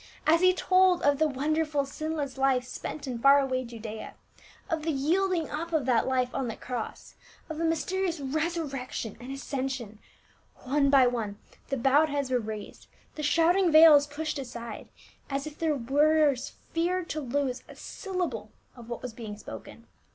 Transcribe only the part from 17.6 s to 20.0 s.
a syllable of what was being spoken.